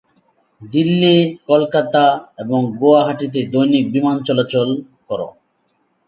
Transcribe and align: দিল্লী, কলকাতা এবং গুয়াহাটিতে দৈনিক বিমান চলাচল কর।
দিল্লী, 0.61 1.15
কলকাতা 1.47 2.03
এবং 2.37 2.59
গুয়াহাটিতে 2.79 3.39
দৈনিক 3.53 3.85
বিমান 3.91 4.17
চলাচল 4.27 4.69
কর। 5.07 5.19